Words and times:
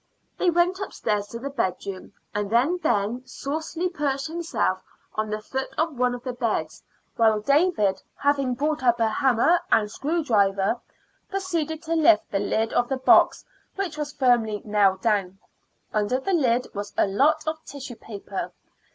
They 0.39 0.49
went 0.49 0.79
upstairs 0.79 1.27
to 1.27 1.37
the 1.37 1.51
bedroom, 1.51 2.13
and 2.33 2.49
then 2.49 2.77
Ben 2.77 3.21
saucily 3.23 3.87
perched 3.87 4.25
himself 4.25 4.81
on 5.13 5.29
the 5.29 5.39
foot 5.39 5.69
of 5.77 5.95
one 5.95 6.15
of 6.15 6.23
the 6.23 6.33
beds; 6.33 6.81
while 7.17 7.39
David, 7.39 8.01
having 8.15 8.55
brought 8.55 8.81
up 8.81 8.99
a 8.99 9.07
hammer 9.09 9.59
and 9.71 9.91
screwdriver, 9.91 10.79
proceeded 11.29 11.83
to 11.83 11.93
lift 11.93 12.31
the 12.31 12.39
lid 12.39 12.73
of 12.73 12.89
the 12.89 12.97
box, 12.97 13.45
which 13.75 13.95
was 13.95 14.11
firmly 14.11 14.63
nailed 14.65 15.01
down. 15.03 15.37
Under 15.93 16.19
the 16.19 16.33
lid 16.33 16.65
was 16.73 16.93
a 16.97 17.05
lot 17.05 17.43
of 17.47 17.63
tissue 17.63 17.95
paper. 17.95 18.53